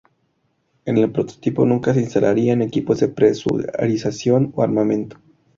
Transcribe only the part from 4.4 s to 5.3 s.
o armamento.